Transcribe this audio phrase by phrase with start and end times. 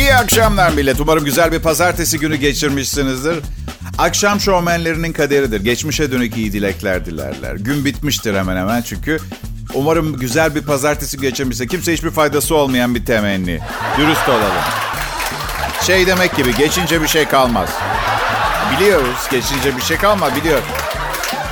[0.00, 1.00] İyi akşamlar millet.
[1.00, 3.36] Umarım güzel bir pazartesi günü geçirmişsinizdir.
[3.98, 5.60] Akşam şovmenlerinin kaderidir.
[5.60, 7.54] Geçmişe dönük iyi dilekler dilerler.
[7.54, 9.18] Gün bitmiştir hemen hemen çünkü
[9.74, 13.60] umarım güzel bir pazartesi geçirmişse kimse hiçbir faydası olmayan bir temenni.
[13.98, 14.64] Dürüst olalım.
[15.86, 17.70] Şey demek gibi geçince bir şey kalmaz.
[18.76, 20.64] Biliyoruz geçince bir şey kalmaz biliyorum.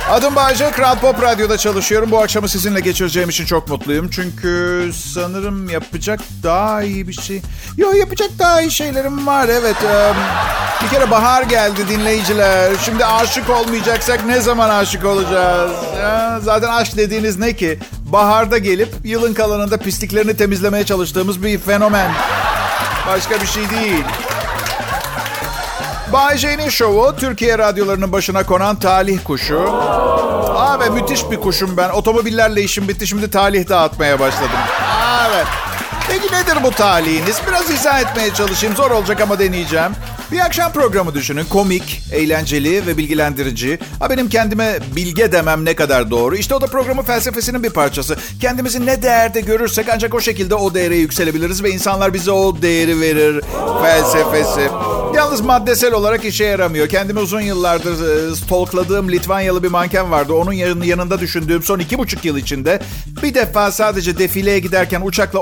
[0.09, 2.11] Adım Bayce, Kral Pop Radyo'da çalışıyorum.
[2.11, 4.09] Bu akşamı sizinle geçireceğim için çok mutluyum.
[4.09, 7.41] Çünkü sanırım yapacak daha iyi bir şey...
[7.77, 9.75] Yok yapacak daha iyi şeylerim var evet.
[10.83, 12.71] bir kere bahar geldi dinleyiciler.
[12.85, 15.71] Şimdi aşık olmayacaksak ne zaman aşık olacağız?
[16.41, 17.79] zaten aşk dediğiniz ne ki?
[18.05, 22.11] Baharda gelip yılın kalanında pisliklerini temizlemeye çalıştığımız bir fenomen.
[23.07, 24.03] Başka bir şey değil.
[26.13, 29.59] Bay J'nin şovu Türkiye radyolarının başına konan talih kuşu.
[30.55, 31.89] Aa müthiş bir kuşum ben.
[31.89, 34.49] Otomobillerle işim bitti şimdi talih dağıtmaya başladım.
[34.81, 35.09] Aa.
[36.09, 37.37] Peki nedir bu talihiniz?
[37.47, 38.75] Biraz izah etmeye çalışayım.
[38.75, 39.91] Zor olacak ama deneyeceğim.
[40.31, 41.45] Bir akşam programı düşünün.
[41.45, 43.79] Komik, eğlenceli ve bilgilendirici.
[43.99, 46.35] Ha benim kendime bilge demem ne kadar doğru.
[46.35, 48.17] İşte o da programın felsefesinin bir parçası.
[48.41, 53.01] Kendimizi ne değerde görürsek ancak o şekilde o değere yükselebiliriz ve insanlar bize o değeri
[53.01, 53.41] verir
[53.81, 54.69] felsefesi.
[55.15, 56.89] Yalnız maddesel olarak işe yaramıyor.
[56.89, 60.33] Kendimi uzun yıllardır e, stalkladığım Litvanyalı bir manken vardı.
[60.33, 62.79] Onun yanında düşündüğüm son iki buçuk yıl içinde
[63.23, 65.39] bir defa sadece defileye giderken uçakla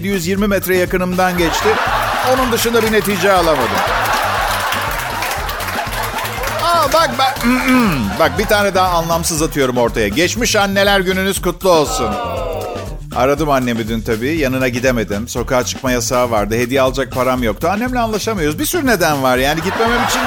[0.00, 1.68] 11.720 metre yakınımdan geçti.
[2.34, 3.68] Onun dışında bir netice alamadım.
[6.64, 7.38] Aa bak bak.
[8.18, 10.08] bak bir tane daha anlamsız atıyorum ortaya.
[10.08, 12.10] Geçmiş anneler gününüz kutlu olsun.
[13.16, 14.36] Aradım annemi dün tabii.
[14.36, 15.28] Yanına gidemedim.
[15.28, 16.54] Sokağa çıkma yasağı vardı.
[16.54, 17.68] Hediye alacak param yoktu.
[17.70, 18.58] Annemle anlaşamıyoruz.
[18.58, 19.36] Bir sürü neden var.
[19.38, 20.20] Yani gitmemem için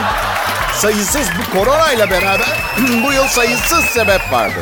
[0.76, 2.48] sayısız bu koronayla beraber
[3.08, 4.60] bu yıl sayısız sebep vardı.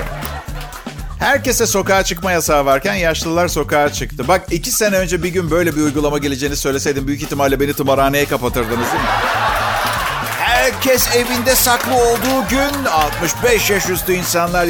[1.19, 4.27] Herkese sokağa çıkma yasağı varken yaşlılar sokağa çıktı.
[4.27, 8.25] Bak iki sene önce bir gün böyle bir uygulama geleceğini söyleseydim büyük ihtimalle beni tımarhaneye
[8.25, 9.09] kapatırdınız değil mi?
[10.39, 14.67] Herkes evinde saklı olduğu gün 65 yaş üstü insanlar...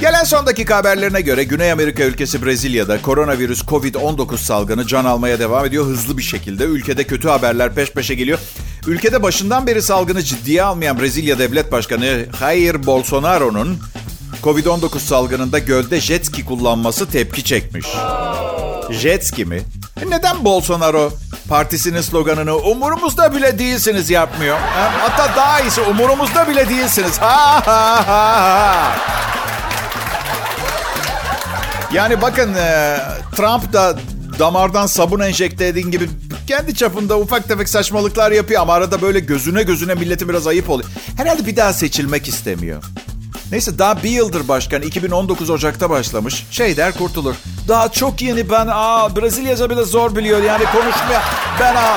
[0.00, 5.64] Gelen son dakika haberlerine göre Güney Amerika ülkesi Brezilya'da koronavirüs Covid-19 salgını can almaya devam
[5.64, 6.64] ediyor hızlı bir şekilde.
[6.64, 8.38] Ülkede kötü haberler peş peşe geliyor.
[8.86, 13.78] Ülkede başından beri salgını ciddiye almayan Brezilya Devlet Başkanı Jair Bolsonaro'nun
[14.46, 17.86] Covid-19 salgınında gölde jet ski kullanması tepki çekmiş.
[18.90, 19.62] Jet ski mi?
[20.02, 21.12] E neden Bolsonaro
[21.48, 24.58] partisinin sloganını umurumuzda bile değilsiniz yapmıyor?
[25.00, 27.18] Hatta daha iyisi umurumuzda bile değilsiniz.
[27.18, 28.96] Ha ha ha ha.
[31.92, 32.98] Yani bakın e,
[33.36, 33.98] Trump da
[34.38, 36.08] damardan sabun enjekte edin gibi
[36.46, 40.88] kendi çapında ufak tefek saçmalıklar yapıyor ama arada böyle gözüne gözüne milletin biraz ayıp oluyor.
[41.16, 42.82] Herhalde bir daha seçilmek istemiyor.
[43.52, 46.46] Neyse daha bir yıldır başkan 2019 Ocak'ta başlamış.
[46.50, 47.34] Şey der kurtulur.
[47.68, 51.22] Daha çok yeni ben aa Brezilyaca bile zor biliyor yani konuşmaya.
[51.60, 51.96] Ben aa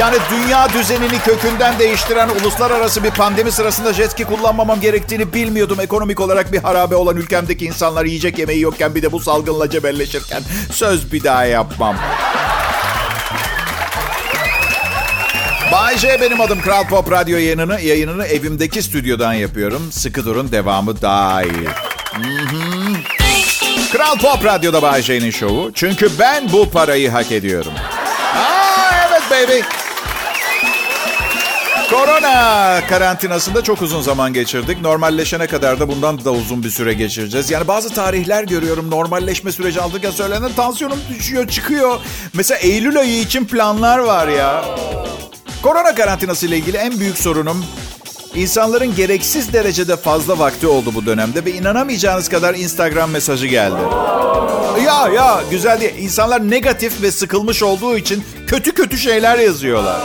[0.00, 5.80] yani dünya düzenini kökünden değiştiren uluslararası bir pandemi sırasında jet ski kullanmamam gerektiğini bilmiyordum.
[5.80, 10.42] Ekonomik olarak bir harabe olan ülkemdeki insanlar yiyecek yemeği yokken bir de bu salgınla cebelleşirken
[10.72, 11.96] söz bir daha yapmam.
[15.74, 19.92] Bay J benim adım Kral Pop Radyo yayınını, yayınını evimdeki stüdyodan yapıyorum.
[19.92, 21.68] Sıkı durun devamı daha iyi.
[23.92, 25.70] Kral Pop Radyo'da Bay J'nin şovu.
[25.74, 27.72] Çünkü ben bu parayı hak ediyorum.
[28.36, 29.60] Aa evet baby.
[31.90, 34.80] Korona karantinasında çok uzun zaman geçirdik.
[34.80, 37.50] Normalleşene kadar da bundan da uzun bir süre geçireceğiz.
[37.50, 42.00] Yani bazı tarihler görüyorum normalleşme süreci aldık ya söylenen tansiyonum düşüyor çıkıyor.
[42.34, 44.64] Mesela Eylül ayı için planlar var ya.
[45.64, 47.64] Korona karantinası ile ilgili en büyük sorunum
[48.34, 53.80] insanların gereksiz derecede fazla vakti oldu bu dönemde ve inanamayacağınız kadar Instagram mesajı geldi.
[54.86, 60.00] Ya ya güzel diye insanlar negatif ve sıkılmış olduğu için kötü kötü şeyler yazıyorlar.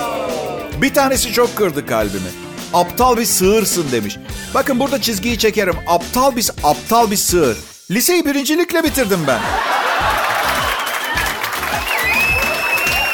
[0.82, 2.30] Bir tanesi çok kırdı kalbimi.
[2.74, 4.18] Aptal bir sığırsın demiş.
[4.54, 5.76] Bakın burada çizgiyi çekerim.
[5.88, 7.58] Aptal bir aptal bir sığır.
[7.92, 9.40] Liseyi birincilikle bitirdim ben.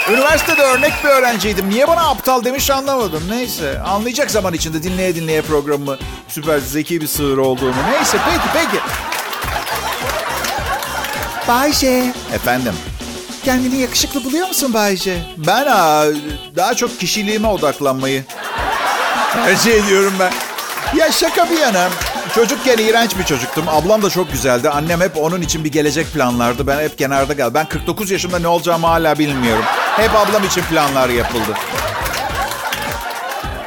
[0.10, 1.70] Üniversitede örnek bir öğrenciydim.
[1.70, 3.24] Niye bana aptal demiş anlamadım.
[3.30, 5.98] Neyse anlayacak zaman içinde dinleye dinleye programı
[6.28, 7.76] süper zeki bir sığır olduğumu.
[7.92, 8.84] Neyse peki peki.
[11.48, 12.14] Bayce.
[12.34, 12.74] Efendim.
[13.46, 15.18] Kendini yakışıklı buluyor musun Bayce?
[15.38, 16.06] Ben aa,
[16.56, 18.24] daha çok kişiliğime odaklanmayı
[19.34, 20.34] tercih ediyorum ben.
[20.98, 21.90] Ya şaka bir yana.
[22.36, 23.64] Çocukken iğrenç bir çocuktum.
[23.68, 24.70] Ablam da çok güzeldi.
[24.70, 26.68] Annem hep onun için bir gelecek planlardı.
[26.68, 27.54] Ben hep kenarda kaldım.
[27.54, 29.66] Ben 49 yaşımda ne olacağımı hala bilmiyorum.
[29.98, 31.54] Hep ablam için planlar yapıldı.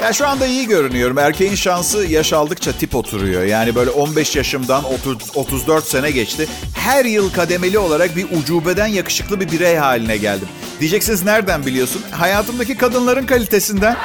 [0.03, 1.19] Ya şu anda iyi görünüyorum.
[1.19, 3.43] Erkeğin şansı yaş aldıkça tip oturuyor.
[3.45, 6.49] Yani böyle 15 yaşımdan 30, 34 sene geçti.
[6.75, 10.49] her yıl kademeli olarak bir ucubeden yakışıklı bir birey haline geldim.
[10.81, 12.03] Diyeceksiniz nereden biliyorsun?
[12.11, 13.97] Hayatımdaki kadınların kalitesinden.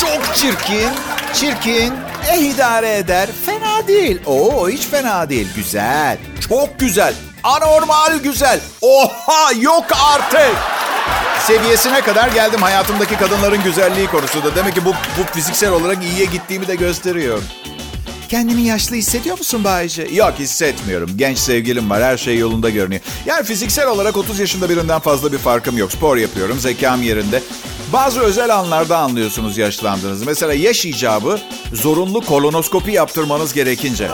[0.00, 0.88] Çok çirkin,
[1.34, 1.94] çirkin,
[2.30, 4.20] eh idare eder, fena değil.
[4.26, 7.14] Oo hiç fena değil, güzel, çok güzel,
[7.46, 8.60] anormal güzel.
[8.80, 9.84] Oha yok
[10.14, 10.56] artık.
[11.46, 14.56] Seviyesine kadar geldim hayatımdaki kadınların güzelliği konusunda.
[14.56, 17.42] Demek ki bu, bu fiziksel olarak iyiye gittiğimi de gösteriyor.
[18.28, 20.02] Kendini yaşlı hissediyor musun Bayce?
[20.02, 21.10] Yok hissetmiyorum.
[21.16, 22.02] Genç sevgilim var.
[22.02, 23.00] Her şey yolunda görünüyor.
[23.26, 25.92] Yani fiziksel olarak 30 yaşında birinden fazla bir farkım yok.
[25.92, 26.58] Spor yapıyorum.
[26.60, 27.42] Zekam yerinde.
[27.92, 30.26] Bazı özel anlarda anlıyorsunuz yaşlandığınızı.
[30.26, 31.38] Mesela yaş icabı
[31.72, 34.08] zorunlu kolonoskopi yaptırmanız gerekince.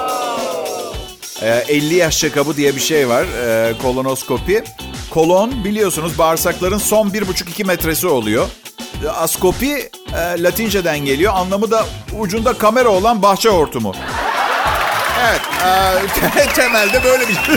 [1.43, 3.25] Ee, 50 yaş check diye bir şey var.
[3.25, 4.65] Ee, kolonoskopi.
[5.11, 8.49] Kolon biliyorsunuz bağırsakların son 1,5-2 metresi oluyor.
[9.15, 11.33] Askopi e, Latinceden geliyor.
[11.37, 11.87] Anlamı da
[12.19, 13.95] ucunda kamera olan bahçe hortumu.
[15.31, 15.41] Evet.
[16.37, 17.57] E, temelde böyle bir şey.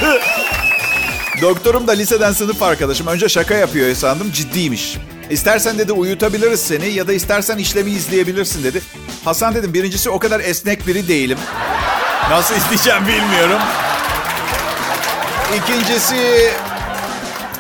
[1.42, 3.08] Doktorum da liseden sınıf arkadaşım.
[3.08, 4.32] Önce şaka yapıyor sandım.
[4.32, 4.98] Ciddiymiş.
[5.30, 8.82] İstersen dedi uyutabiliriz seni ya da istersen işlemi izleyebilirsin dedi.
[9.26, 11.38] Hasan dedim birincisi o kadar esnek biri değilim.
[12.30, 13.62] Nasıl isteyeceğim bilmiyorum.
[15.56, 16.52] İkincisi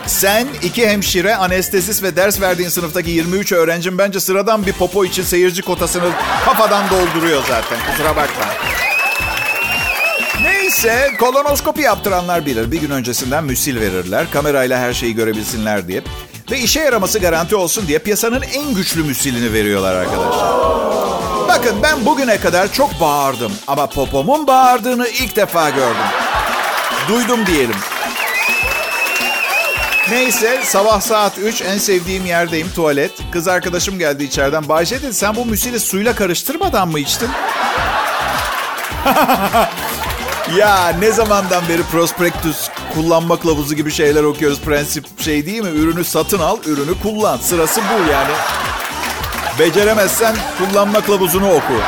[0.07, 5.23] sen iki hemşire, anestezist ve ders verdiğin sınıftaki 23 öğrencim bence sıradan bir popo için
[5.23, 6.09] seyirci kotasını
[6.45, 7.77] kafadan dolduruyor zaten.
[7.91, 8.43] Kusura bakma.
[10.41, 12.71] Neyse kolonoskopi yaptıranlar bilir.
[12.71, 14.31] Bir gün öncesinden müsil verirler.
[14.31, 16.01] Kamerayla her şeyi görebilsinler diye.
[16.51, 20.55] Ve işe yaraması garanti olsun diye piyasanın en güçlü müsilini veriyorlar arkadaşlar.
[21.47, 23.51] Bakın ben bugüne kadar çok bağırdım.
[23.67, 26.05] Ama popomun bağırdığını ilk defa gördüm.
[27.09, 27.75] Duydum diyelim.
[30.09, 33.11] Neyse sabah saat 3 en sevdiğim yerdeyim tuvalet.
[33.31, 34.69] Kız arkadaşım geldi içeriden.
[34.69, 37.29] Bayce dedi sen bu müsili suyla karıştırmadan mı içtin?
[40.57, 44.61] ya ne zamandan beri prospektüs, kullanma kılavuzu gibi şeyler okuyoruz.
[44.61, 45.69] Prensip şey değil mi?
[45.69, 47.37] Ürünü satın al, ürünü kullan.
[47.37, 48.33] Sırası bu yani.
[49.59, 51.73] Beceremezsen kullanma kılavuzunu oku.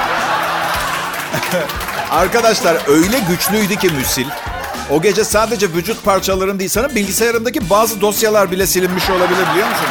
[2.12, 4.25] Arkadaşlar öyle güçlüydü ki müsil.
[4.90, 9.88] O gece sadece vücut parçalarım değil, sana bilgisayarımdaki bazı dosyalar bile silinmiş olabilir biliyor musun?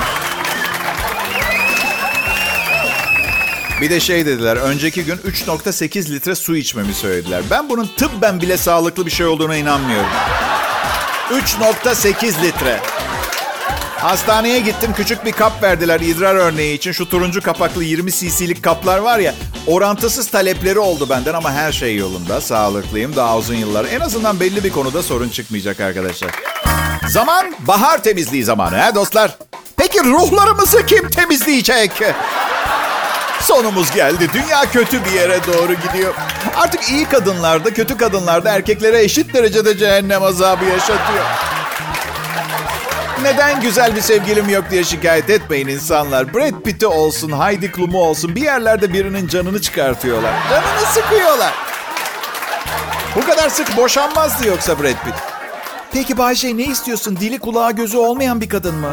[3.81, 7.43] Bir de şey dediler, önceki gün 3.8 litre su içmemi söylediler.
[7.51, 10.11] Ben bunun tıbben bile sağlıklı bir şey olduğuna inanmıyorum.
[11.31, 12.81] 3.8 litre.
[13.97, 16.93] Hastaneye gittim küçük bir kap verdiler idrar örneği için.
[16.93, 19.35] Şu turuncu kapaklı 20 cc'lik kaplar var ya.
[19.67, 22.41] Orantısız talepleri oldu benden ama her şey yolunda.
[22.41, 23.85] Sağlıklıyım daha uzun yıllar.
[23.85, 26.31] En azından belli bir konuda sorun çıkmayacak arkadaşlar.
[27.09, 29.39] Zaman bahar temizliği zamanı he dostlar.
[29.77, 31.91] Peki ruhlarımızı kim temizleyecek?
[33.41, 34.29] Sonumuz geldi.
[34.35, 36.15] Dünya kötü bir yere doğru gidiyor.
[36.57, 41.25] Artık iyi kadınlarda, kötü kadınlarda erkeklere eşit derecede cehennem azabı yaşatıyor.
[43.23, 46.35] Neden güzel bir sevgilim yok diye şikayet etmeyin insanlar.
[46.35, 50.33] Brad Pitt'i olsun, Heidi Klum'u olsun bir yerlerde birinin canını çıkartıyorlar.
[50.51, 51.55] Canını sıkıyorlar.
[53.17, 55.15] Bu kadar sık boşanmazdı yoksa Brad Pitt.
[55.93, 57.17] Peki Bayşe ne istiyorsun?
[57.17, 58.93] Dili kulağı gözü olmayan bir kadın mı?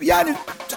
[0.00, 0.34] Yani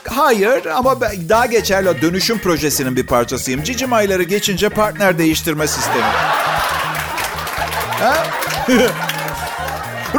[0.10, 3.64] hayır ama daha geçerli dönüşüm projesinin bir parçasıyım.
[3.64, 6.04] Cicim ayları geçince partner değiştirme sistemi.
[8.00, 8.14] Ha?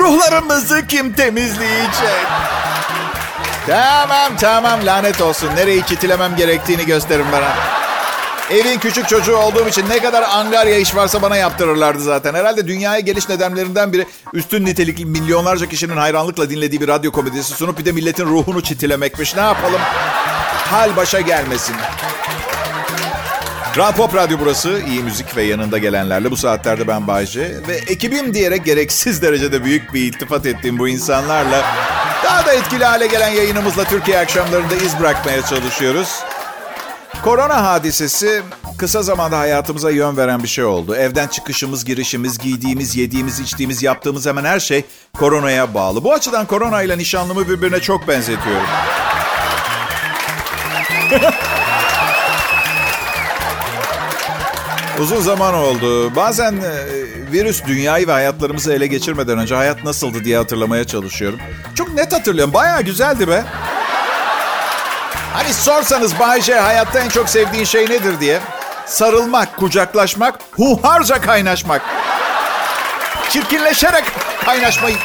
[0.04, 2.26] Ruhlarımızı kim temizleyecek?
[3.66, 5.48] Tamam tamam lanet olsun.
[5.56, 7.54] Nereyi çitilemem gerektiğini gösterin bana.
[8.50, 12.34] Evin küçük çocuğu olduğum için ne kadar angarya iş varsa bana yaptırırlardı zaten.
[12.34, 17.78] Herhalde dünyaya geliş nedenlerinden biri üstün nitelikli milyonlarca kişinin hayranlıkla dinlediği bir radyo komedisi sunup
[17.78, 19.36] bir de milletin ruhunu çitilemekmiş.
[19.36, 19.80] Ne yapalım?
[20.70, 21.76] Hal başa gelmesin.
[23.74, 24.80] Kral Pop Radyo burası.
[24.88, 27.54] İyi müzik ve yanında gelenlerle bu saatlerde ben Bayce.
[27.68, 31.64] Ve ekibim diyerek gereksiz derecede büyük bir iltifat ettiğim bu insanlarla
[32.24, 36.08] daha da etkili hale gelen yayınımızla Türkiye akşamlarında iz bırakmaya çalışıyoruz.
[37.24, 38.42] Korona hadisesi
[38.78, 40.94] kısa zamanda hayatımıza yön veren bir şey oldu.
[40.96, 44.84] Evden çıkışımız, girişimiz, giydiğimiz, yediğimiz, içtiğimiz, yaptığımız hemen her şey
[45.18, 46.04] koronaya bağlı.
[46.04, 48.66] Bu açıdan korona ile nişanlımı birbirine çok benzetiyorum.
[55.00, 56.16] Uzun zaman oldu.
[56.16, 56.72] Bazen e,
[57.32, 61.38] virüs dünyayı ve hayatlarımızı ele geçirmeden önce hayat nasıldı diye hatırlamaya çalışıyorum.
[61.74, 62.54] Çok net hatırlıyorum.
[62.54, 63.44] Bayağı güzeldi be.
[65.32, 68.40] Hani sorsanız Bayce hayatta en çok sevdiğin şey nedir diye.
[68.86, 71.82] Sarılmak, kucaklaşmak, huharca kaynaşmak.
[73.30, 74.04] Çirkinleşerek
[74.44, 74.96] kaynaşmayı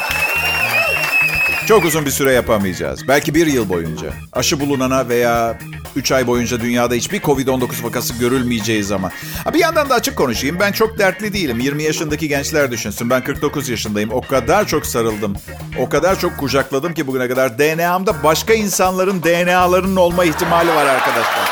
[1.70, 3.08] Çok uzun bir süre yapamayacağız.
[3.08, 4.14] Belki bir yıl boyunca.
[4.34, 5.60] Aşı bulunana veya
[5.96, 9.12] 3 ay boyunca dünyada hiçbir Covid-19 vakası görülmeyeceği zaman.
[9.44, 10.58] Ha bir yandan da açık konuşayım.
[10.60, 11.60] Ben çok dertli değilim.
[11.60, 13.10] 20 yaşındaki gençler düşünsün.
[13.10, 14.10] Ben 49 yaşındayım.
[14.12, 15.36] O kadar çok sarıldım.
[15.80, 17.60] O kadar çok kucakladım ki bugüne kadar.
[17.60, 21.50] DNA'mda başka insanların DNA'larının olma ihtimali var arkadaşlar.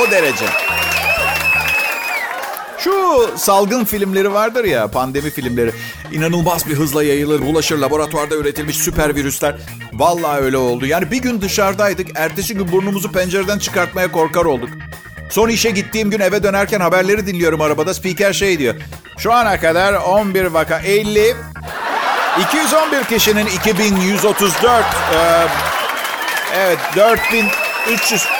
[0.00, 0.46] O derece.
[2.86, 5.72] Şu salgın filmleri vardır ya, pandemi filmleri.
[6.12, 9.56] İnanılmaz bir hızla yayılır, bulaşır, laboratuvarda üretilmiş süper virüsler.
[9.92, 10.86] Vallahi öyle oldu.
[10.86, 14.68] Yani bir gün dışarıdaydık, ertesi gün burnumuzu pencereden çıkartmaya korkar olduk.
[15.30, 17.94] Son işe gittiğim gün eve dönerken haberleri dinliyorum arabada.
[17.94, 18.74] Spiker şey diyor.
[19.18, 21.34] Şu ana kadar 11 vaka, 50,
[22.48, 25.46] 211 kişinin 2134, e,
[26.54, 28.35] evet 4300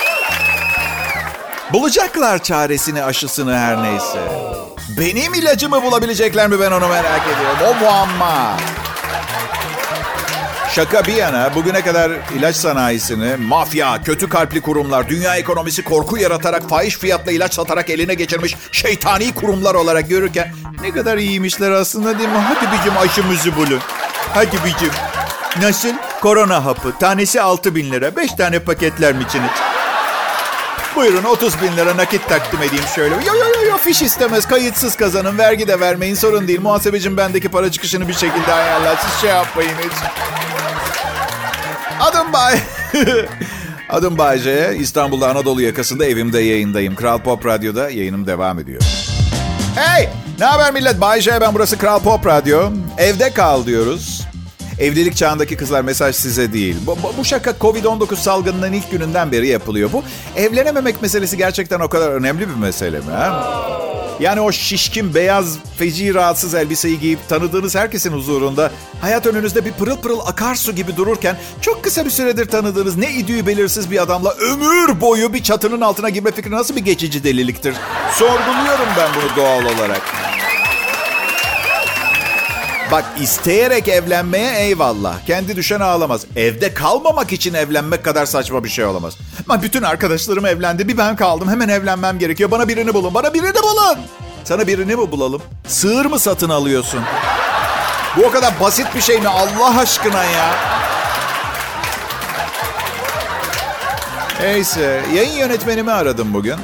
[1.73, 4.19] Bulacaklar çaresini, aşısını her neyse.
[5.01, 7.59] Benim ilacımı bulabilecekler mi ben onu merak ediyorum.
[7.81, 8.57] O muamma.
[10.75, 16.69] Şaka bir yana bugüne kadar ilaç sanayisini mafya, kötü kalpli kurumlar, dünya ekonomisi korku yaratarak
[16.69, 22.29] fahiş fiyatla ilaç satarak eline geçirmiş şeytani kurumlar olarak görürken ne kadar iyiymişler aslında değil
[22.29, 22.39] mi?
[22.39, 23.81] Hadi bicim aşımızı bulun.
[24.35, 24.91] Hadi bicim.
[25.61, 25.93] Nasıl?
[26.21, 26.99] Korona hapı.
[26.99, 28.17] Tanesi 6 bin lira.
[28.17, 29.51] 5 tane paketler misiniz?
[30.97, 33.15] Buyurun 30 bin lira nakit takdim edeyim şöyle.
[33.15, 34.47] Yo yo yo yo fiş istemez.
[34.47, 35.39] Kayıtsız kazanın.
[35.39, 36.15] Vergi de vermeyin.
[36.15, 36.61] Sorun değil.
[36.61, 38.97] Muhasebecim bendeki para çıkışını bir şekilde ayarlar.
[38.97, 39.93] Siz şey yapmayın hiç.
[42.01, 42.59] Adım Bay.
[43.89, 44.77] Adım Bayce.
[44.79, 46.95] İstanbul'da Anadolu yakasında evimde yayındayım.
[46.95, 48.83] Kral Pop Radyo'da yayınım devam ediyor.
[49.75, 50.09] Hey!
[50.39, 51.01] Ne haber millet?
[51.01, 52.71] Bayce ben burası Kral Pop Radyo.
[52.99, 54.26] Evde kal diyoruz.
[54.79, 56.77] Evlilik çağındaki kızlar mesaj size değil.
[56.87, 59.93] Bu, bu şaka Covid-19 salgınının ilk gününden beri yapılıyor.
[59.93, 60.03] Bu
[60.37, 63.11] evlenememek meselesi gerçekten o kadar önemli bir mesele mi?
[63.11, 63.53] Ha?
[64.21, 69.97] Yani o şişkin, beyaz, feci rahatsız elbiseyi giyip tanıdığınız herkesin huzurunda hayat önünüzde bir pırıl
[69.97, 75.01] pırıl akarsu gibi dururken çok kısa bir süredir tanıdığınız ne idüğü belirsiz bir adamla ömür
[75.01, 77.75] boyu bir çatının altına girme fikri nasıl bir geçici deliliktir?
[78.13, 80.26] Sorguluyorum ben bunu doğal olarak.
[82.93, 85.27] Bak isteyerek evlenmeye eyvallah.
[85.27, 86.27] Kendi düşen ağlamaz.
[86.37, 89.17] Evde kalmamak için evlenmek kadar saçma bir şey olamaz.
[89.49, 90.89] Ben bütün arkadaşlarım evlendi.
[90.89, 91.49] Bir ben kaldım.
[91.51, 92.51] Hemen evlenmem gerekiyor.
[92.51, 93.15] Bana birini bulun.
[93.15, 93.99] Bana birini bulun.
[94.45, 95.43] Sana birini mi bulalım?
[95.69, 97.01] Sığır mı satın alıyorsun?
[98.17, 100.55] Bu o kadar basit bir şey mi Allah aşkına ya?
[104.41, 106.57] Neyse, yayın yönetmenimi aradım bugün.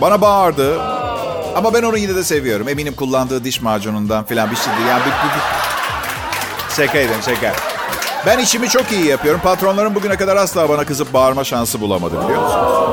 [0.00, 0.80] Bana bağırdı.
[1.56, 2.68] Ama ben onu yine de seviyorum.
[2.68, 4.80] Eminim kullandığı diş macunundan falan bir şeydi.
[4.88, 5.63] Yani bir, bir, bir...
[6.76, 7.52] Şakaydım şaka.
[8.26, 9.40] Ben işimi çok iyi yapıyorum.
[9.44, 12.84] Patronlarım bugüne kadar asla bana kızıp bağırma şansı bulamadı biliyor musunuz?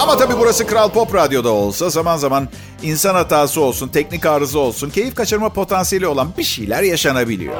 [0.00, 2.48] Ama tabii burası Kral Pop Radyo'da olsa zaman zaman
[2.82, 7.54] insan hatası olsun, teknik arıza olsun, keyif kaçırma potansiyeli olan bir şeyler yaşanabiliyor.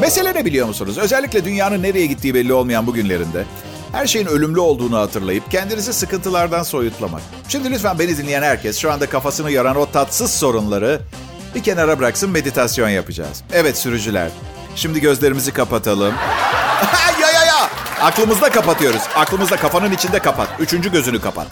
[0.00, 0.98] Mesele ne biliyor musunuz?
[0.98, 3.44] Özellikle dünyanın nereye gittiği belli olmayan bu günlerinde
[3.92, 7.22] her şeyin ölümlü olduğunu hatırlayıp kendinizi sıkıntılardan soyutlamak.
[7.48, 11.00] Şimdi lütfen beni dinleyen herkes şu anda kafasını yaran o tatsız sorunları
[11.54, 13.42] bir kenara bıraksın meditasyon yapacağız.
[13.52, 14.30] Evet sürücüler.
[14.76, 16.14] Şimdi gözlerimizi kapatalım.
[17.20, 17.70] ya ya ya.
[18.02, 19.02] Aklımızda kapatıyoruz.
[19.16, 20.48] Aklımızda kafanın içinde kapat.
[20.58, 21.46] Üçüncü gözünü kapat.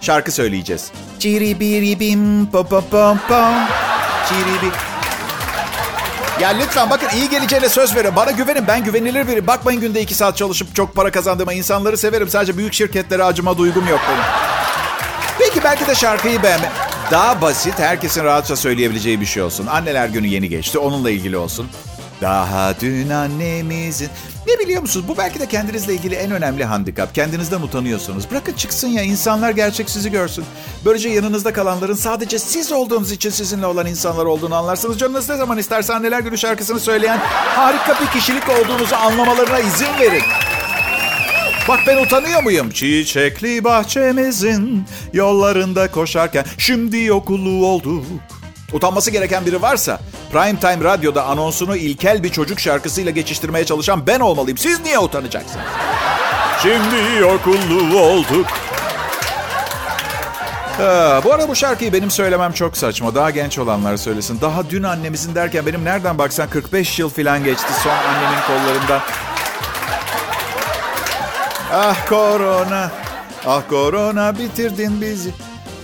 [0.00, 0.90] Şarkı söyleyeceğiz.
[1.18, 3.68] Çiri biri bim pa pa pa pa.
[4.28, 4.74] Çiri bi.
[6.42, 8.16] Ya lütfen bakın iyi geleceğine söz verin.
[8.16, 9.46] Bana güvenin ben güvenilir biriyim.
[9.46, 11.52] Bakmayın günde iki saat çalışıp çok para kazandığıma.
[11.52, 12.28] insanları severim.
[12.28, 14.22] Sadece büyük şirketlere acıma duygum yok benim.
[15.38, 16.70] Peki belki de şarkıyı beğenme.
[17.10, 19.66] Daha basit, herkesin rahatça söyleyebileceği bir şey olsun.
[19.66, 21.68] Anneler günü yeni geçti, onunla ilgili olsun.
[22.20, 24.08] Daha dün annemizin...
[24.46, 25.08] Ne biliyor musunuz?
[25.08, 27.14] Bu belki de kendinizle ilgili en önemli handikap.
[27.14, 28.30] Kendinizden utanıyorsunuz.
[28.30, 30.44] Bırakın çıksın ya insanlar gerçek sizi görsün.
[30.84, 34.98] Böylece yanınızda kalanların sadece siz olduğunuz için sizinle olan insanlar olduğunu anlarsınız.
[34.98, 37.18] Canınız ne zaman isterse anneler günü şarkısını söyleyen
[37.56, 40.22] harika bir kişilik olduğunuzu anlamalarına izin verin.
[41.68, 42.70] Bak ben utanıyor muyum?
[42.70, 48.04] Çiçekli bahçemizin yollarında koşarken şimdi okulu olduk.
[48.72, 50.00] Utanması gereken biri varsa
[50.32, 54.58] Prime Time Radyo'da anonsunu ilkel bir çocuk şarkısıyla geçiştirmeye çalışan ben olmalıyım.
[54.58, 55.64] Siz niye utanacaksınız?
[56.62, 58.46] Şimdi okullu olduk.
[60.76, 63.14] Ha, bu arada bu şarkıyı benim söylemem çok saçma.
[63.14, 64.40] Daha genç olanlar söylesin.
[64.40, 69.00] Daha dün annemizin derken benim nereden baksan 45 yıl falan geçti son annemin kollarından.
[71.72, 72.90] Ah korona,
[73.46, 75.30] ah korona bitirdin bizi.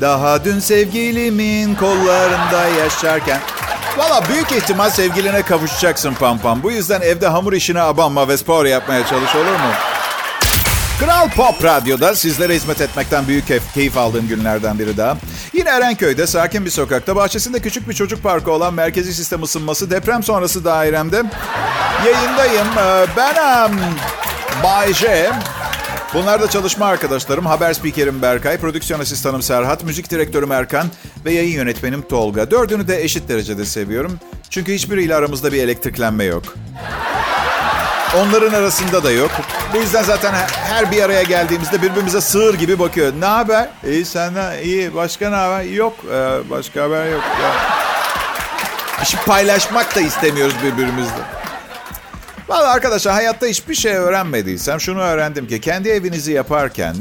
[0.00, 3.41] Daha dün sevgilimin kollarında yaşarken.
[3.97, 6.62] Valla büyük ihtimal sevgiline kavuşacaksın Pam Pam.
[6.62, 9.71] Bu yüzden evde hamur işine abanma ve spor yapmaya çalış olur mu?
[11.00, 15.17] Kral Pop Radyo'da sizlere hizmet etmekten büyük keyif, aldığım günlerden biri daha.
[15.53, 20.23] Yine Erenköy'de sakin bir sokakta bahçesinde küçük bir çocuk parkı olan merkezi sistem ısınması deprem
[20.23, 21.23] sonrası dairemde
[22.07, 22.67] Yayındayım.
[22.79, 23.73] Ee, Ben
[24.62, 25.33] Bay J.
[26.16, 27.46] Bunlar da çalışma arkadaşlarım.
[27.46, 30.87] Haber spikerim Berkay, prodüksiyon asistanım Serhat, müzik direktörüm Erkan
[31.25, 32.50] ve yayın yönetmenim Tolga.
[32.50, 34.20] Dördünü de eşit derecede seviyorum.
[34.50, 36.42] Çünkü hiçbiriyle aramızda bir elektriklenme yok.
[38.16, 39.30] Onların arasında da yok.
[39.75, 43.12] Bu yüzden zaten her bir araya geldiğimizde birbirimize sığır gibi bakıyor.
[43.20, 43.68] Ne haber?
[43.87, 44.94] İyi senden iyi.
[44.94, 45.62] Başka ne haber?
[45.64, 45.94] Yok.
[46.12, 47.23] Ee, başka haber yok.
[47.42, 49.04] Ya.
[49.04, 51.23] Şey paylaşmak da istemiyoruz birbirimizle.
[52.49, 56.97] Valla arkadaşlar hayatta hiçbir şey öğrenmediysem şunu öğrendim ki kendi evinizi yaparken,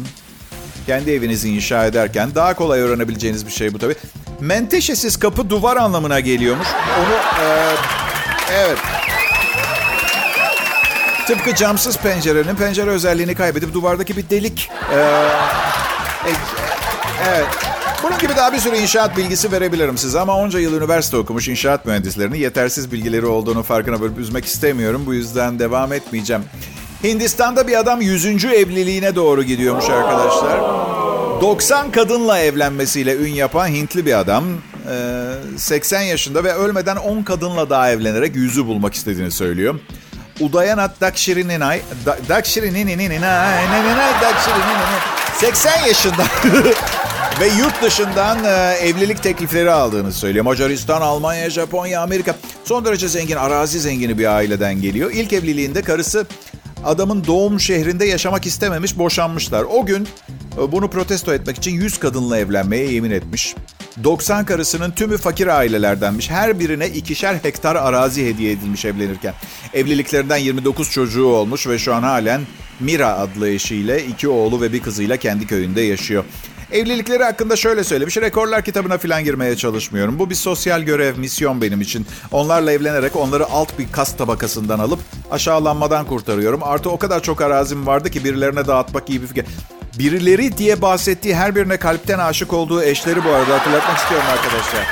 [0.86, 3.96] kendi evinizi inşa ederken daha kolay öğrenebileceğiniz bir şey bu tabii.
[4.40, 6.68] Menteşesiz kapı duvar anlamına geliyormuş.
[7.00, 7.76] Onu e,
[8.54, 8.78] evet.
[11.28, 14.70] Tıpkı camsız pencerenin pencere özelliğini kaybedip duvardaki bir delik.
[14.94, 15.00] Ee,
[16.30, 16.32] e,
[17.30, 17.48] evet.
[18.06, 21.86] Bunun gibi daha bir sürü inşaat bilgisi verebilirim size ama onca yıl üniversite okumuş inşaat
[21.86, 25.04] mühendislerinin yetersiz bilgileri olduğunu farkına varıp üzmek istemiyorum.
[25.06, 26.44] Bu yüzden devam etmeyeceğim.
[27.04, 28.46] Hindistan'da bir adam 100.
[28.46, 30.60] evliliğine doğru gidiyormuş arkadaşlar.
[31.42, 34.44] 90 kadınla evlenmesiyle ün yapan Hintli bir adam.
[35.58, 39.80] 80 yaşında ve ölmeden 10 kadınla daha evlenerek yüzü bulmak istediğini söylüyor.
[40.40, 41.82] Udayanat Dakshirininay,
[42.30, 43.00] Dakshirininay,
[45.40, 46.24] 80 yaşında
[47.40, 50.46] ve yurt dışından e, evlilik teklifleri aldığını söylüyor.
[50.46, 52.36] Macaristan, Almanya, Japonya, Amerika.
[52.64, 55.12] Son derece zengin, arazi zengini bir aileden geliyor.
[55.14, 56.26] İlk evliliğinde karısı
[56.86, 59.64] adamın doğum şehrinde yaşamak istememiş, boşanmışlar.
[59.64, 60.08] O gün
[60.58, 63.56] e, bunu protesto etmek için 100 kadınla evlenmeye yemin etmiş.
[64.04, 66.30] 90 karısının tümü fakir ailelerdenmiş.
[66.30, 69.34] Her birine ikişer hektar arazi hediye edilmiş evlenirken.
[69.74, 72.42] Evliliklerinden 29 çocuğu olmuş ve şu an halen
[72.80, 76.24] Mira adlı eşiyle iki oğlu ve bir kızıyla kendi köyünde yaşıyor.
[76.72, 78.18] Evlilikleri hakkında şöyle söylemiş.
[78.18, 80.20] Rekorlar kitabına falan girmeye çalışmıyorum.
[80.20, 82.08] Bu bir sosyal görev, misyon benim için.
[82.32, 85.00] Onlarla evlenerek onları alt bir kas tabakasından alıp
[85.32, 86.64] aşağılanmadan kurtarıyorum.
[86.64, 89.46] Artı o kadar çok arazim vardı ki birilerine dağıtmak iyi bir fikir.
[90.00, 94.86] Birileri diye bahsettiği her birine kalpten aşık olduğu eşleri bu arada hatırlatmak istiyorum arkadaşlar.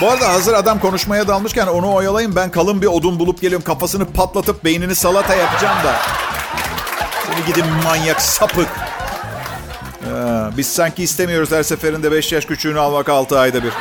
[0.00, 2.36] Bu arada hazır adam konuşmaya dalmışken onu oyalayın.
[2.36, 3.64] Ben kalın bir odun bulup geliyorum.
[3.64, 5.96] Kafasını patlatıp beynini salata yapacağım da.
[7.26, 8.68] Seni gidin manyak sapık.
[8.68, 10.10] Ee,
[10.56, 13.70] biz sanki istemiyoruz her seferinde 5 yaş küçüğünü almak 6 ayda bir.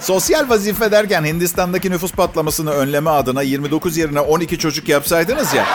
[0.00, 5.66] Sosyal vazife derken Hindistan'daki nüfus patlamasını önleme adına 29 yerine 12 çocuk yapsaydınız ya.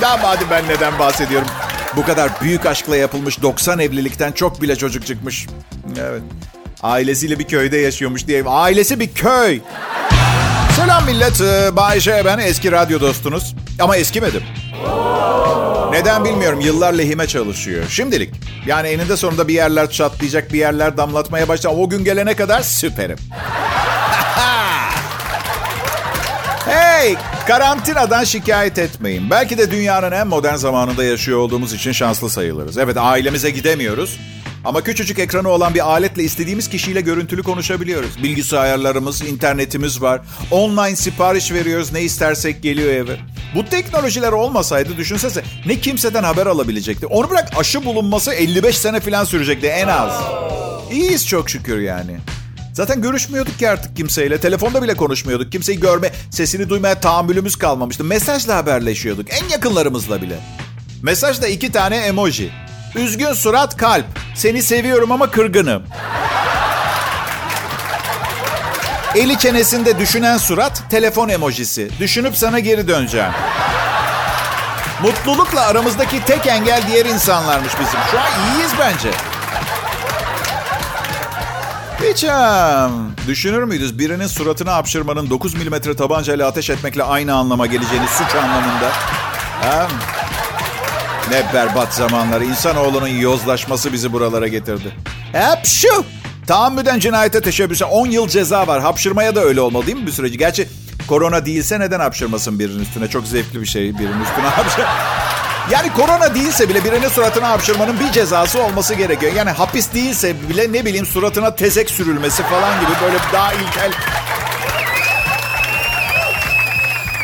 [0.00, 1.48] Daha hadi ben neden bahsediyorum.
[1.96, 5.46] Bu kadar büyük aşkla yapılmış 90 evlilikten çok bile çocuk çıkmış.
[6.00, 6.22] Evet.
[6.82, 8.44] Ailesiyle bir köyde yaşıyormuş diye.
[8.46, 9.60] Ailesi bir köy.
[10.76, 11.40] Selam millet.
[11.40, 13.54] Ee, Bay J ben eski radyo dostunuz.
[13.80, 14.42] Ama eskimedim.
[15.90, 16.60] Neden bilmiyorum.
[16.60, 17.84] Yıllar lehime çalışıyor.
[17.88, 18.34] Şimdilik.
[18.66, 21.72] Yani eninde sonunda bir yerler çatlayacak, bir yerler damlatmaya başlar.
[21.76, 23.16] O gün gelene kadar süperim.
[26.66, 27.16] hey!
[27.46, 29.30] Karantinadan şikayet etmeyin.
[29.30, 32.78] Belki de dünyanın en modern zamanında yaşıyor olduğumuz için şanslı sayılırız.
[32.78, 34.18] Evet ailemize gidemiyoruz.
[34.64, 38.22] Ama küçücük ekranı olan bir aletle istediğimiz kişiyle görüntülü konuşabiliyoruz.
[38.22, 40.20] Bilgisayarlarımız, internetimiz var.
[40.50, 43.16] Online sipariş veriyoruz, ne istersek geliyor eve.
[43.54, 47.06] Bu teknolojiler olmasaydı düşünsese ne kimseden haber alabilecekti.
[47.06, 50.12] Onu bırak aşı bulunması 55 sene falan sürecekti en az.
[50.92, 52.16] İyiyiz çok şükür yani.
[52.72, 54.40] Zaten görüşmüyorduk ki artık kimseyle.
[54.40, 55.52] Telefonda bile konuşmuyorduk.
[55.52, 58.04] Kimseyi görme, sesini duymaya tahammülümüz kalmamıştı.
[58.04, 59.26] Mesajla haberleşiyorduk.
[59.30, 60.38] En yakınlarımızla bile.
[61.02, 62.50] Mesajda iki tane emoji.
[62.94, 64.04] Üzgün surat kalp.
[64.34, 65.82] Seni seviyorum ama kırgınım.
[69.14, 71.90] Eli çenesinde düşünen surat telefon emojisi.
[72.00, 73.30] Düşünüp sana geri döneceğim.
[75.02, 78.00] Mutlulukla aramızdaki tek engel diğer insanlarmış bizim.
[78.10, 79.10] Şu an iyiyiz bence.
[82.02, 82.24] Hiç
[83.28, 88.90] düşünür müydünüz birinin suratına hapşırmanın 9 milimetre tabancayla ateş etmekle aynı anlama geleceğini suç anlamında?
[89.62, 89.88] Ha?
[91.30, 92.40] Ne berbat zamanlar.
[92.40, 94.92] İnsanoğlunun yozlaşması bizi buralara getirdi.
[95.32, 96.04] Hep şu.
[96.46, 98.80] Tahammüden cinayete teşebbüse 10 yıl ceza var.
[98.80, 100.38] Hapşırmaya da öyle olmalı değil mi bir süreci?
[100.38, 100.68] Gerçi
[101.08, 103.08] korona değilse neden hapşırmasın birinin üstüne?
[103.08, 104.84] Çok zevkli bir şey birinin üstüne hapşır.
[105.70, 109.32] Yani korona değilse bile birinin suratına hapşırmanın bir cezası olması gerekiyor.
[109.32, 113.92] Yani hapis değilse bile ne bileyim suratına tezek sürülmesi falan gibi böyle daha ilkel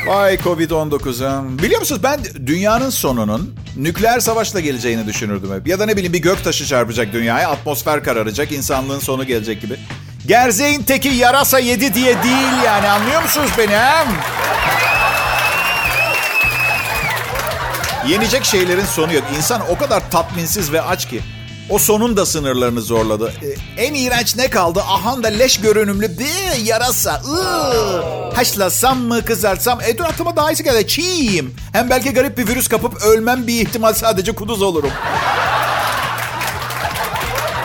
[0.07, 1.43] Vay Covid-19 ha.
[1.63, 5.67] Biliyor musunuz ben dünyanın sonunun nükleer savaşla geleceğini düşünürdüm hep.
[5.67, 9.77] Ya da ne bileyim bir gök taşı çarpacak dünyaya, atmosfer kararacak, insanlığın sonu gelecek gibi.
[10.27, 14.07] Gerzeğin teki yarasa yedi diye değil yani anlıyor musunuz beni hem?
[18.09, 19.25] Yenecek şeylerin sonu yok.
[19.37, 21.21] İnsan o kadar tatminsiz ve aç ki.
[21.71, 23.33] O sonun da sınırlarını zorladı.
[23.43, 24.83] Ee, en iğrenç ne kaldı?
[24.89, 27.23] Ahan da leş görünümlü bir yarasa.
[27.27, 28.03] Iı.
[28.35, 29.81] Haşlasam mı kızartsam?
[29.81, 30.05] E dur
[30.37, 30.87] daha iyisi geldi.
[30.87, 31.45] Çiğ.
[31.73, 34.91] Hem belki garip bir virüs kapıp ölmem bir ihtimal sadece kuduz olurum.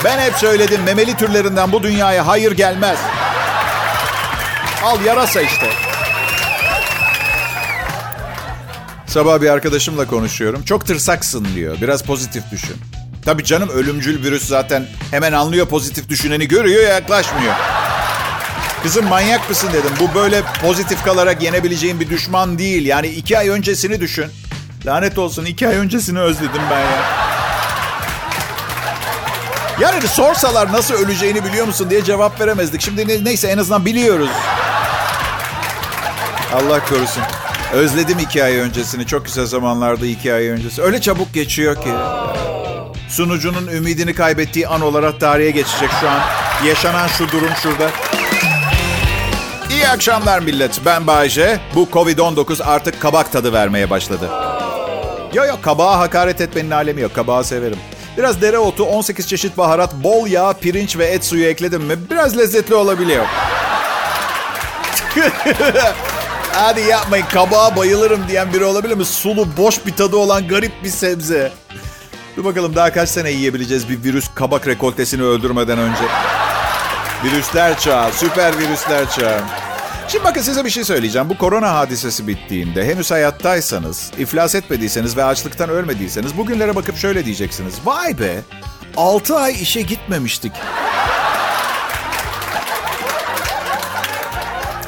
[0.03, 2.97] Ben hep söyledim memeli türlerinden bu dünyaya hayır gelmez.
[4.83, 5.69] Al yarasa işte.
[9.07, 10.63] Sabah bir arkadaşımla konuşuyorum.
[10.63, 11.77] Çok tırsaksın diyor.
[11.81, 12.75] Biraz pozitif düşün.
[13.25, 17.53] Tabii canım ölümcül virüs zaten hemen anlıyor pozitif düşüneni görüyor yaklaşmıyor.
[18.83, 19.91] Kızım manyak mısın dedim.
[19.99, 22.85] Bu böyle pozitif kalarak yenebileceğin bir düşman değil.
[22.85, 24.25] Yani iki ay öncesini düşün.
[24.85, 27.25] Lanet olsun iki ay öncesini özledim ben ya.
[29.79, 32.81] Yani sorsalar nasıl öleceğini biliyor musun diye cevap veremezdik.
[32.81, 34.29] Şimdi ne, neyse en azından biliyoruz.
[36.53, 37.23] Allah korusun.
[37.73, 39.07] Özledim iki ay öncesini.
[39.07, 40.81] Çok güzel zamanlarda iki ay öncesi.
[40.81, 41.89] Öyle çabuk geçiyor ki.
[43.15, 46.19] Sunucunun ümidini kaybettiği an olarak tarihe geçecek şu an.
[46.65, 47.89] Yaşanan şu durum şurada.
[49.69, 50.81] İyi akşamlar millet.
[50.85, 51.59] Ben Bayce.
[51.75, 54.29] Bu Covid-19 artık kabak tadı vermeye başladı.
[55.33, 57.15] Yok yok kabağa hakaret etmenin alemi yok.
[57.15, 57.77] Kabağı severim.
[58.17, 62.75] Biraz dereotu, 18 çeşit baharat, bol yağ, pirinç ve et suyu ekledim mi biraz lezzetli
[62.75, 63.25] olabiliyor.
[66.53, 69.05] Hadi yapmayın kabağa bayılırım diyen biri olabilir mi?
[69.05, 71.51] Sulu, boş bir tadı olan garip bir sebze.
[72.37, 76.03] Dur bakalım daha kaç sene yiyebileceğiz bir virüs kabak rekoltesini öldürmeden önce.
[77.23, 79.39] Virüsler çağı, süper virüsler çağı.
[80.07, 81.29] Şimdi bakın size bir şey söyleyeceğim.
[81.29, 87.73] Bu korona hadisesi bittiğinde henüz hayattaysanız, iflas etmediyseniz ve açlıktan ölmediyseniz bugünlere bakıp şöyle diyeceksiniz.
[87.85, 88.41] Vay be
[88.97, 90.51] 6 ay işe gitmemiştik.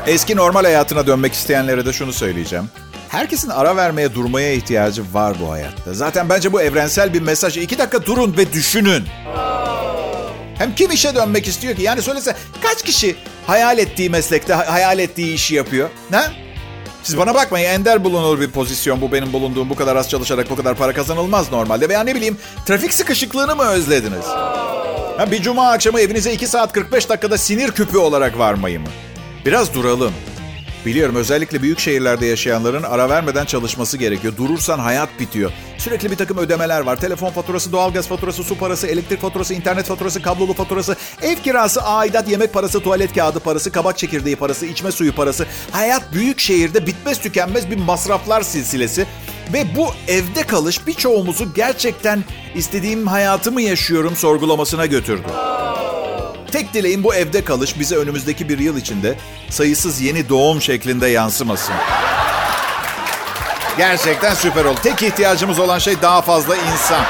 [0.08, 2.70] Eski normal hayatına dönmek isteyenlere de şunu söyleyeceğim.
[3.10, 5.94] Herkesin ara vermeye durmaya ihtiyacı var bu hayatta.
[5.94, 7.58] Zaten bence bu evrensel bir mesaj.
[7.58, 9.04] İki dakika durun ve düşünün.
[10.58, 11.82] Hem kim işe dönmek istiyor ki?
[11.82, 13.16] Yani söylese kaç kişi
[13.48, 15.90] hayal ettiği meslekte hayal ettiği işi yapıyor?
[16.12, 16.22] Ne?
[17.04, 20.56] Siz bana bakmayın ender bulunur bir pozisyon bu benim bulunduğum bu kadar az çalışarak bu
[20.56, 21.90] kadar para kazanılmaz normalde.
[21.90, 24.26] Veya ne bileyim trafik sıkışıklığını mı özlediniz?
[25.18, 28.88] Ha, bir cuma akşamı evinize 2 saat 45 dakikada sinir küpü olarak varmayı mı?
[29.46, 30.14] Biraz duralım.
[30.88, 34.38] Biliyorum özellikle büyük şehirlerde yaşayanların ara vermeden çalışması gerekiyor.
[34.38, 35.52] Durursan hayat bitiyor.
[35.78, 37.00] Sürekli bir takım ödemeler var.
[37.02, 42.30] Telefon faturası, doğalgaz faturası, su parası, elektrik faturası, internet faturası, kablolu faturası, ev kirası, aidat,
[42.30, 45.46] yemek parası, tuvalet kağıdı parası, kabak çekirdeği parası, içme suyu parası.
[45.72, 49.06] Hayat büyük şehirde bitmez tükenmez bir masraflar silsilesi.
[49.54, 52.24] Ve bu evde kalış birçoğumuzu gerçekten
[52.56, 55.28] istediğim hayatı mı yaşıyorum sorgulamasına götürdü.
[56.58, 59.16] Tek dileğim bu evde kalış bize önümüzdeki bir yıl içinde
[59.50, 61.76] sayısız yeni doğum şeklinde yansımasın.
[63.78, 64.80] Gerçekten süper oldu.
[64.84, 67.02] Tek ihtiyacımız olan şey daha fazla insan.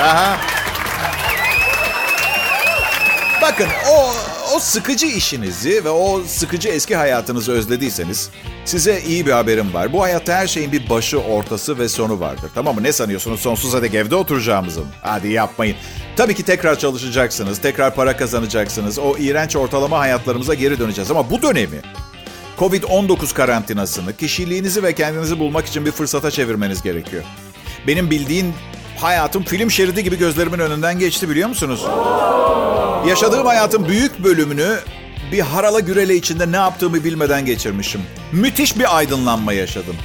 [0.00, 0.36] Aha.
[3.42, 4.14] Bakın o
[4.54, 8.30] o sıkıcı işinizi ve o sıkıcı eski hayatınızı özlediyseniz
[8.64, 9.92] size iyi bir haberim var.
[9.92, 12.50] Bu hayatta her şeyin bir başı, ortası ve sonu vardır.
[12.54, 12.82] Tamam mı?
[12.82, 13.40] Ne sanıyorsunuz?
[13.40, 14.86] Sonsuza dek evde oturacağımızı mı?
[15.02, 15.76] Hadi yapmayın.
[16.16, 18.98] Tabii ki tekrar çalışacaksınız, tekrar para kazanacaksınız.
[18.98, 21.10] O iğrenç ortalama hayatlarımıza geri döneceğiz.
[21.10, 21.80] Ama bu dönemi
[22.58, 27.24] Covid-19 karantinasını kişiliğinizi ve kendinizi bulmak için bir fırsata çevirmeniz gerekiyor.
[27.86, 28.54] Benim bildiğin
[29.00, 31.84] hayatım film şeridi gibi gözlerimin önünden geçti biliyor musunuz?
[33.08, 34.78] Yaşadığım hayatın büyük bölümünü
[35.32, 38.02] bir harala gürele içinde ne yaptığımı bilmeden geçirmişim.
[38.32, 39.96] Müthiş bir aydınlanma yaşadım.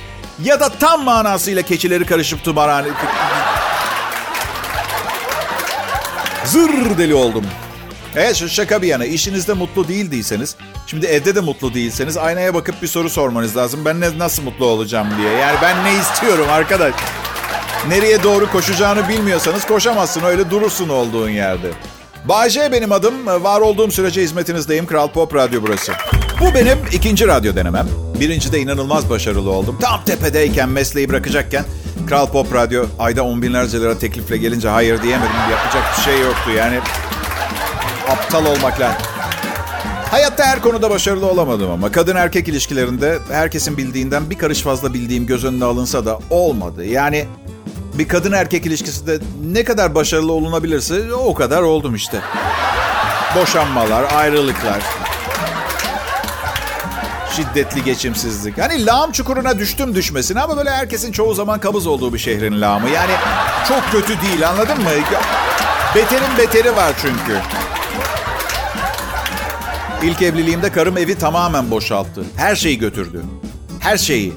[0.44, 2.88] Ya da tam manasıyla keçileri karışıp tımarhane...
[6.46, 7.46] Zır deli oldum.
[8.16, 10.56] Evet şaka bir yana işinizde mutlu değildiyseniz,
[10.88, 13.86] şimdi evde de mutlu değilseniz aynaya bakıp bir soru sormanız lazım.
[13.86, 15.32] Ben ne, nasıl mutlu olacağım diye.
[15.32, 16.94] Yani ben ne istiyorum arkadaş?
[17.88, 21.68] Nereye doğru koşacağını bilmiyorsanız koşamazsın öyle durursun olduğun yerde.
[22.26, 23.26] Bayce benim adım.
[23.26, 24.86] Var olduğum sürece hizmetinizdeyim.
[24.86, 25.94] Kral Pop Radyo burası.
[26.40, 27.88] Bu benim ikinci radyo denemem.
[28.20, 29.78] Birincide inanılmaz başarılı oldum.
[29.82, 31.64] Tam tepedeyken, mesleği bırakacakken
[32.08, 35.36] Kral Pop Radyo ayda on binlerce lira teklifle gelince hayır diyemedim.
[35.52, 36.80] Yapacak bir şey yoktu yani.
[38.10, 38.98] Aptal olmakla.
[40.12, 45.26] Hayatta her konuda başarılı olamadım ama kadın erkek ilişkilerinde herkesin bildiğinden bir karış fazla bildiğim
[45.26, 46.86] göz önüne alınsa da olmadı.
[46.86, 47.26] Yani
[47.94, 49.20] bir kadın erkek ilişkisinde
[49.52, 52.20] ne kadar başarılı olunabilirse o kadar oldum işte.
[53.36, 54.80] Boşanmalar, ayrılıklar.
[57.40, 58.58] Şiddetli geçimsizlik.
[58.58, 62.90] Hani lağım çukuruna düştüm düşmesine ama böyle herkesin çoğu zaman kabız olduğu bir şehrin lağımı.
[62.90, 63.12] Yani
[63.68, 64.90] çok kötü değil anladın mı?
[65.96, 67.40] Beterin beteri var çünkü.
[70.04, 72.26] İlk evliliğimde karım evi tamamen boşalttı.
[72.38, 73.22] Her şeyi götürdü.
[73.80, 74.34] Her şeyi.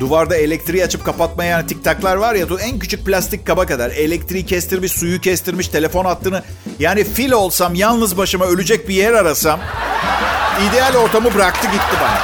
[0.00, 5.20] Duvarda elektriği açıp kapatmayan tiktaklar var ya en küçük plastik kaba kadar elektriği kestirmiş, suyu
[5.20, 6.42] kestirmiş, telefon hattını
[6.78, 9.60] yani fil olsam yalnız başıma ölecek bir yer arasam
[10.70, 12.18] ideal ortamı bıraktı gitti bana.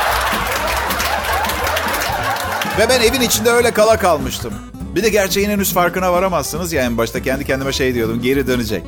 [2.79, 4.55] Ve ben evin içinde öyle kala kalmıştım.
[4.75, 8.83] Bir de gerçeğin henüz farkına varamazsınız ya en başta kendi kendime şey diyordum geri dönecek.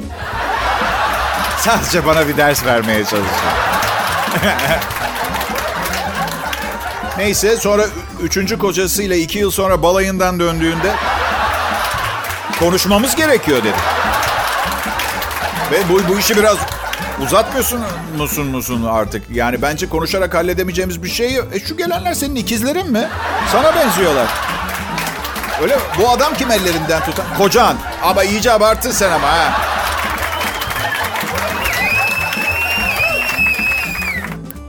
[1.60, 3.52] Sadece bana bir ders vermeye çalışıyor.
[7.18, 7.86] Neyse sonra
[8.22, 10.94] üçüncü kocasıyla iki yıl sonra balayından döndüğünde
[12.58, 13.76] konuşmamız gerekiyor dedi.
[15.72, 16.56] Ve bu, bu işi biraz
[17.22, 17.80] uzatmıyorsun
[18.18, 19.22] musun musun artık?
[19.30, 21.36] Yani bence konuşarak halledemeyeceğimiz bir şey.
[21.52, 23.08] E şu gelenler senin ikizlerin mi?
[23.52, 24.26] Sana benziyorlar.
[25.62, 25.82] Öyle mi?
[25.98, 27.26] Bu adam kim ellerinden tutan?
[27.38, 27.76] Kocan.
[28.02, 29.52] Ama iyice abarttın sen ama ha.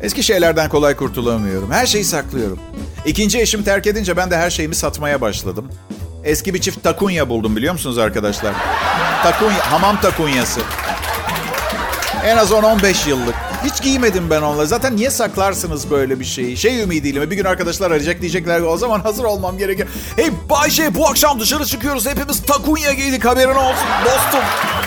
[0.01, 1.71] Eski şeylerden kolay kurtulamıyorum.
[1.71, 2.59] Her şeyi saklıyorum.
[3.05, 5.71] İkinci eşim terk edince ben de her şeyimi satmaya başladım.
[6.23, 8.53] Eski bir çift takunya buldum biliyor musunuz arkadaşlar?
[9.23, 10.61] Takunya, hamam takunyası.
[12.27, 13.35] En az 10-15 yıllık.
[13.63, 14.67] Hiç giymedim ben onları.
[14.67, 16.57] Zaten niye saklarsınız böyle bir şeyi?
[16.57, 17.31] Şey ümidiyle mi?
[17.31, 19.87] Bir gün arkadaşlar arayacak diyecekler o zaman hazır olmam gerekiyor.
[20.15, 22.05] Hey Bayşe bu akşam dışarı çıkıyoruz.
[22.07, 23.87] Hepimiz takunya giydik haberin olsun.
[24.05, 24.39] Dostum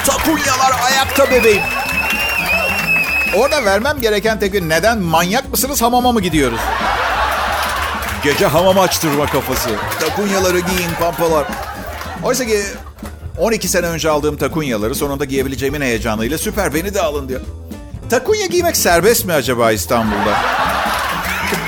[0.06, 1.62] takunyalar ayakta bebeğim.
[3.36, 6.60] Orada vermem gereken tek gün neden manyak mısınız hamama mı gidiyoruz?
[8.24, 9.70] Gece hamam açtırma kafası.
[10.00, 11.46] Takunyaları giyin pampalar.
[12.24, 12.60] Oysa ki
[13.40, 17.40] 12 sene önce aldığım takunyaları sonunda giyebileceğimin heyecanıyla süper beni de alın diyor.
[18.10, 20.36] Takunya giymek serbest mi acaba İstanbul'da?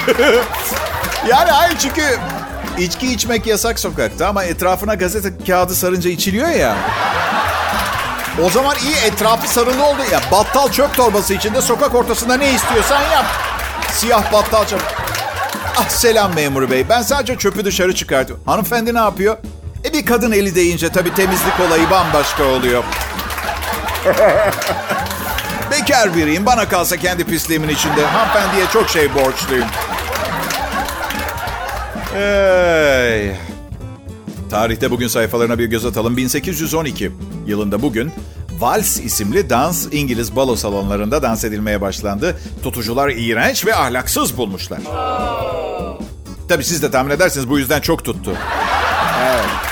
[1.29, 2.03] yani hayır çünkü
[2.79, 6.77] içki içmek yasak sokakta ama etrafına gazete kağıdı sarınca içiliyor ya.
[8.45, 10.01] O zaman iyi etrafı sarılı oldu.
[10.13, 13.27] Ya battal çöp torbası içinde sokak ortasında ne istiyorsan yap.
[13.93, 14.83] Siyah battal çöp.
[15.77, 16.89] Ah selam memur bey.
[16.89, 18.45] Ben sadece çöpü dışarı çıkartıyorum.
[18.47, 19.37] Hanımefendi ne yapıyor?
[19.85, 22.85] E bir kadın eli deyince tabii temizlik olayı bambaşka oluyor.
[25.71, 26.47] Bekar biriyim.
[26.47, 28.07] Bana kalsa kendi pisliğimin içinde.
[28.07, 29.69] Hanımefendiye çok şey borçluyum.
[32.15, 33.33] Hey.
[34.51, 36.17] Tarihte bugün sayfalarına bir göz atalım.
[36.17, 37.13] 1812
[37.47, 38.13] yılında bugün
[38.59, 42.37] Vals isimli dans İngiliz balo salonlarında dans edilmeye başlandı.
[42.63, 44.81] Tutucular iğrenç ve ahlaksız bulmuşlar.
[46.49, 48.37] Tabii siz de tahmin edersiniz bu yüzden çok tuttu.
[49.25, 49.72] Evet.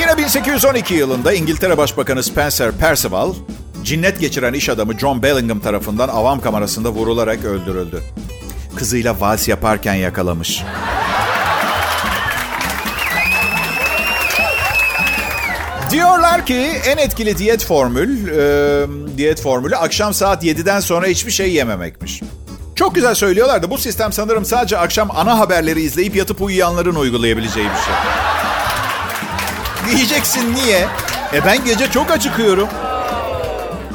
[0.00, 3.34] Yine 1812 yılında İngiltere Başbakanı Spencer Perceval,
[3.84, 8.02] cinnet geçiren iş adamı John Bellingham tarafından avam kamerasında vurularak öldürüldü.
[8.76, 10.62] Kızıyla vals yaparken yakalamış.
[15.90, 21.52] Diyorlar ki en etkili diyet formül, e, diyet formülü akşam saat 7'den sonra hiçbir şey
[21.52, 22.22] yememekmiş.
[22.74, 27.66] Çok güzel söylüyorlar da bu sistem sanırım sadece akşam ana haberleri izleyip yatıp uyuyanların uygulayabileceği
[27.66, 27.94] bir şey.
[29.90, 30.86] Diyeceksin niye?
[31.34, 32.68] E ben gece çok acıkıyorum.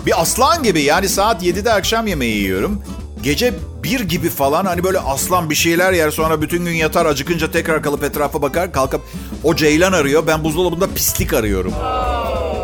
[0.05, 2.81] Bir aslan gibi yani saat 7'de akşam yemeği yiyorum.
[3.23, 7.51] Gece bir gibi falan hani böyle aslan bir şeyler yer sonra bütün gün yatar acıkınca
[7.51, 9.01] tekrar kalıp etrafa bakar kalkıp
[9.43, 11.73] o ceylan arıyor ben buzdolabında pislik arıyorum.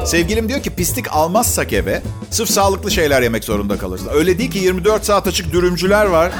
[0.05, 4.09] Sevgilim diyor ki pislik almazsak eve sırf sağlıklı şeyler yemek zorunda kalırsın.
[4.13, 6.31] Öyle değil ki 24 saat açık dürümcüler var.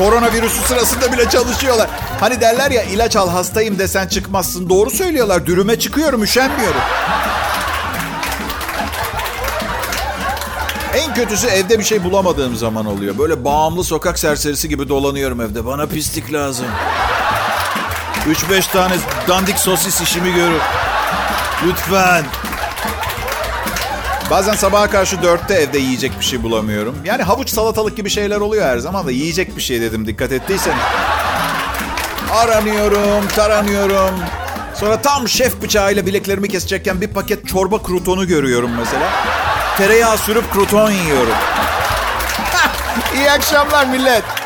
[0.00, 1.90] Koronavirüsü sırasında bile çalışıyorlar.
[2.20, 4.68] Hani derler ya ilaç al hastayım desen çıkmazsın.
[4.70, 5.46] Doğru söylüyorlar.
[5.46, 6.80] Dürüme çıkıyorum, üşenmiyorum.
[10.94, 13.18] En kötüsü evde bir şey bulamadığım zaman oluyor.
[13.18, 15.66] Böyle bağımlı sokak serserisi gibi dolanıyorum evde.
[15.66, 16.66] Bana pislik lazım.
[18.50, 18.94] 3-5 tane
[19.28, 20.60] dandik sosis işimi görür.
[21.66, 22.24] Lütfen.
[24.30, 26.96] Bazen sabaha karşı dörtte evde yiyecek bir şey bulamıyorum.
[27.04, 30.78] Yani havuç salatalık gibi şeyler oluyor her zaman da yiyecek bir şey dedim dikkat ettiyseniz.
[32.34, 34.14] Aranıyorum, taranıyorum.
[34.74, 39.08] Sonra tam şef bıçağıyla bileklerimi kesecekken bir paket çorba krutonu görüyorum mesela.
[39.78, 41.34] Tereyağı sürüp kruton yiyorum.
[43.14, 44.39] İyi akşamlar millet.